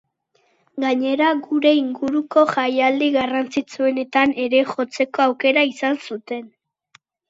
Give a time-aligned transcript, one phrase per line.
[0.83, 6.55] Gainera, gure inguruko jaialdi garrantzitsuenetan ere jotzeko auekra izan zuten.